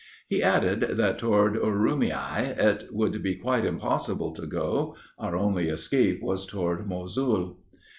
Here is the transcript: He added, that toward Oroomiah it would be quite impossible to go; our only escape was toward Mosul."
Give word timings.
He 0.27 0.41
added, 0.41 0.97
that 0.97 1.19
toward 1.19 1.53
Oroomiah 1.53 2.57
it 2.57 2.85
would 2.89 3.21
be 3.21 3.35
quite 3.35 3.65
impossible 3.65 4.31
to 4.33 4.47
go; 4.47 4.95
our 5.19 5.35
only 5.35 5.67
escape 5.69 6.23
was 6.23 6.47
toward 6.47 6.87
Mosul." 6.87 7.59